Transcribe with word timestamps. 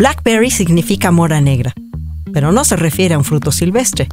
Blackberry 0.00 0.50
significa 0.50 1.10
mora 1.10 1.42
negra, 1.42 1.74
pero 2.32 2.52
no 2.52 2.64
se 2.64 2.74
refiere 2.74 3.14
a 3.14 3.18
un 3.18 3.24
fruto 3.24 3.52
silvestre. 3.52 4.08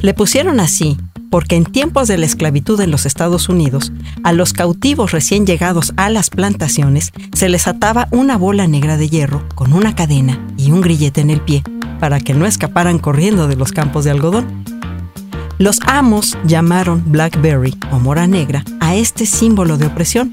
Le 0.00 0.12
pusieron 0.12 0.60
así 0.60 0.98
porque 1.30 1.56
en 1.56 1.64
tiempos 1.64 2.08
de 2.08 2.18
la 2.18 2.26
esclavitud 2.26 2.78
en 2.82 2.90
los 2.90 3.06
Estados 3.06 3.48
Unidos, 3.48 3.90
a 4.22 4.34
los 4.34 4.52
cautivos 4.52 5.12
recién 5.12 5.46
llegados 5.46 5.94
a 5.96 6.10
las 6.10 6.28
plantaciones 6.28 7.12
se 7.32 7.48
les 7.48 7.66
ataba 7.68 8.06
una 8.10 8.36
bola 8.36 8.66
negra 8.66 8.98
de 8.98 9.08
hierro 9.08 9.48
con 9.54 9.72
una 9.72 9.94
cadena 9.94 10.38
y 10.58 10.72
un 10.72 10.82
grillete 10.82 11.22
en 11.22 11.30
el 11.30 11.40
pie 11.40 11.62
para 12.00 12.20
que 12.20 12.34
no 12.34 12.44
escaparan 12.44 12.98
corriendo 12.98 13.48
de 13.48 13.56
los 13.56 13.72
campos 13.72 14.04
de 14.04 14.10
algodón. 14.10 14.62
Los 15.56 15.80
amos 15.86 16.36
llamaron 16.44 17.02
blackberry 17.06 17.78
o 17.90 17.98
mora 17.98 18.26
negra 18.26 18.62
a 18.80 18.94
este 18.94 19.24
símbolo 19.24 19.78
de 19.78 19.86
opresión 19.86 20.30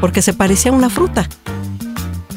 porque 0.00 0.22
se 0.22 0.32
parecía 0.32 0.70
a 0.70 0.76
una 0.76 0.90
fruta 0.90 1.28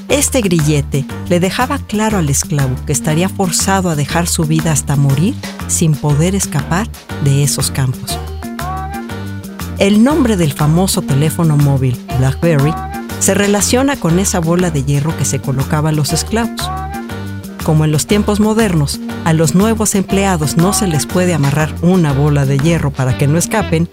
este 0.09 0.41
grillete 0.41 1.05
le 1.29 1.39
dejaba 1.39 1.79
claro 1.79 2.17
al 2.17 2.29
esclavo 2.29 2.75
que 2.85 2.93
estaría 2.93 3.29
forzado 3.29 3.89
a 3.89 3.95
dejar 3.95 4.27
su 4.27 4.45
vida 4.45 4.71
hasta 4.71 4.95
morir 4.95 5.35
sin 5.67 5.93
poder 5.93 6.35
escapar 6.35 6.87
de 7.23 7.43
esos 7.43 7.71
campos. 7.71 8.17
El 9.77 10.03
nombre 10.03 10.37
del 10.37 10.53
famoso 10.53 11.01
teléfono 11.01 11.57
móvil 11.57 11.97
BlackBerry 12.17 12.73
se 13.19 13.33
relaciona 13.33 13.95
con 13.95 14.19
esa 14.19 14.39
bola 14.39 14.71
de 14.71 14.83
hierro 14.83 15.15
que 15.17 15.25
se 15.25 15.39
colocaba 15.39 15.89
a 15.89 15.91
los 15.91 16.13
esclavos. 16.13 16.69
Como 17.63 17.83
en 17.83 17.91
los 17.91 18.07
tiempos 18.07 18.39
modernos, 18.39 18.99
a 19.25 19.33
los 19.33 19.55
nuevos 19.55 19.93
empleados 19.95 20.55
no 20.55 20.71
se 20.71 20.87
les 20.87 21.05
puede 21.05 21.33
amarrar 21.33 21.75
una 21.81 22.13
bola 22.13 22.45
de 22.45 22.57
hierro 22.57 22.91
para 22.91 23.17
que 23.17 23.27
no 23.27 23.37
escapen, 23.37 23.89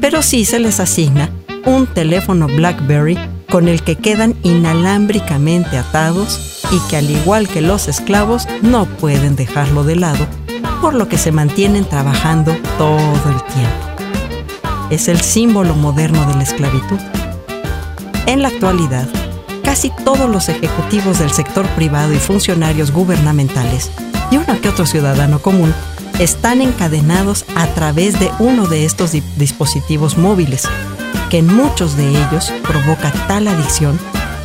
pero 0.00 0.22
sí 0.22 0.44
se 0.44 0.58
les 0.58 0.80
asigna 0.80 1.30
un 1.64 1.86
teléfono 1.86 2.48
BlackBerry 2.48 3.16
con 3.52 3.68
el 3.68 3.82
que 3.82 3.96
quedan 3.96 4.34
inalámbricamente 4.42 5.76
atados 5.76 6.64
y 6.70 6.80
que 6.88 6.96
al 6.96 7.10
igual 7.10 7.46
que 7.46 7.60
los 7.60 7.86
esclavos 7.86 8.48
no 8.62 8.86
pueden 8.86 9.36
dejarlo 9.36 9.84
de 9.84 9.94
lado, 9.94 10.26
por 10.80 10.94
lo 10.94 11.06
que 11.06 11.18
se 11.18 11.32
mantienen 11.32 11.84
trabajando 11.84 12.56
todo 12.78 12.96
el 12.96 13.42
tiempo. 13.52 14.88
Es 14.88 15.06
el 15.08 15.20
símbolo 15.20 15.74
moderno 15.74 16.26
de 16.28 16.34
la 16.34 16.42
esclavitud. 16.44 16.98
En 18.24 18.40
la 18.40 18.48
actualidad, 18.48 19.06
casi 19.62 19.92
todos 20.02 20.30
los 20.30 20.48
ejecutivos 20.48 21.18
del 21.18 21.30
sector 21.30 21.66
privado 21.76 22.14
y 22.14 22.18
funcionarios 22.18 22.90
gubernamentales, 22.90 23.90
y 24.30 24.38
uno 24.38 24.62
que 24.62 24.70
otro 24.70 24.86
ciudadano 24.86 25.40
común, 25.40 25.74
están 26.18 26.62
encadenados 26.62 27.44
a 27.54 27.66
través 27.66 28.18
de 28.18 28.30
uno 28.38 28.66
de 28.66 28.86
estos 28.86 29.12
dispositivos 29.36 30.16
móviles, 30.16 30.66
que 31.32 31.38
en 31.38 31.46
muchos 31.46 31.96
de 31.96 32.10
ellos 32.10 32.52
provoca 32.62 33.10
tal 33.26 33.48
adicción 33.48 33.98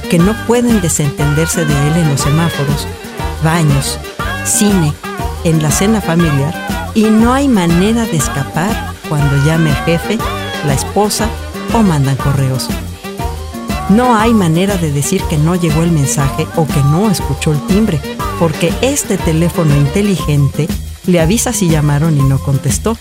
que 0.10 0.20
no 0.20 0.34
pueden 0.48 0.80
desentenderse 0.80 1.66
de 1.66 1.88
él 1.90 1.98
en 1.98 2.10
los 2.10 2.22
semáforos, 2.22 2.88
baños, 3.44 4.00
cine, 4.46 4.94
en 5.44 5.62
la 5.62 5.70
cena 5.70 6.00
familiar 6.00 6.54
y 6.96 7.04
no 7.04 7.34
hay 7.34 7.50
manera 7.50 8.06
de 8.06 8.16
escapar 8.16 8.94
cuando 9.10 9.36
llame 9.46 9.72
el 9.72 9.76
jefe, 9.84 10.18
la 10.66 10.76
esposa 10.76 11.28
o 11.74 11.84
mandan 11.84 12.16
correos. 12.16 12.70
No 13.90 14.16
hay 14.16 14.34
manera 14.34 14.78
de 14.78 14.94
decir 14.94 15.22
que 15.24 15.38
no 15.38 15.56
llegó 15.56 15.84
el 15.84 15.92
mensaje 15.92 16.48
o 16.56 16.66
que 16.66 16.82
no 16.84 17.12
escuchó 17.12 17.52
el 17.52 17.60
timbre, 17.68 18.00
porque 18.40 18.74
este 18.80 19.18
teléfono 19.18 19.76
inteligente 19.76 20.70
le 21.06 21.20
avisa 21.20 21.52
si 21.52 21.68
llamaron 21.68 22.18
y 22.18 22.24
no 22.24 22.40
contestó. 22.40 22.98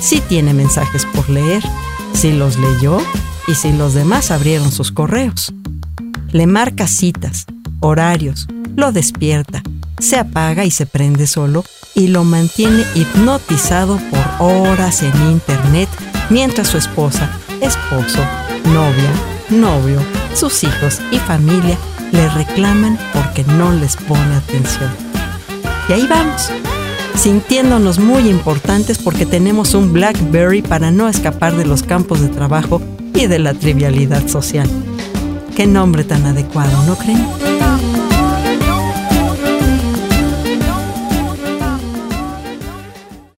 Si 0.00 0.20
tiene 0.20 0.52
mensajes 0.52 1.06
por 1.06 1.30
leer, 1.30 1.62
si 2.12 2.32
los 2.32 2.58
leyó 2.58 2.98
y 3.46 3.54
si 3.54 3.72
los 3.72 3.94
demás 3.94 4.30
abrieron 4.30 4.72
sus 4.72 4.92
correos. 4.92 5.52
Le 6.30 6.46
marca 6.46 6.86
citas, 6.86 7.46
horarios, 7.80 8.48
lo 8.76 8.92
despierta, 8.92 9.62
se 9.98 10.18
apaga 10.18 10.64
y 10.64 10.70
se 10.70 10.86
prende 10.86 11.26
solo 11.26 11.64
y 11.94 12.08
lo 12.08 12.24
mantiene 12.24 12.84
hipnotizado 12.94 13.98
por 14.10 14.46
horas 14.48 15.02
en 15.02 15.14
internet 15.30 15.88
mientras 16.30 16.68
su 16.68 16.78
esposa, 16.78 17.30
esposo, 17.60 18.24
novia, 18.66 19.12
novio, 19.50 20.00
sus 20.34 20.64
hijos 20.64 21.00
y 21.10 21.18
familia 21.18 21.76
le 22.12 22.28
reclaman 22.30 22.98
porque 23.12 23.44
no 23.44 23.72
les 23.72 23.96
pone 23.96 24.34
atención. 24.34 24.90
Y 25.88 25.92
ahí 25.92 26.06
vamos, 26.08 26.50
sintiéndonos 27.14 27.98
muy 27.98 28.28
importantes 28.28 28.98
porque 28.98 29.26
tenemos 29.26 29.74
un 29.74 29.92
Blackberry 29.92 30.62
para 30.62 30.90
no 30.90 31.08
escapar 31.08 31.56
de 31.56 31.64
los 31.64 31.82
campos 31.82 32.20
de 32.20 32.28
trabajo 32.28 32.80
y 33.14 33.26
de 33.26 33.38
la 33.38 33.54
trivialidad 33.54 34.26
social. 34.28 34.68
Qué 35.56 35.66
nombre 35.66 36.04
tan 36.04 36.24
adecuado, 36.24 36.82
¿no 36.86 36.96
creen? 36.96 37.24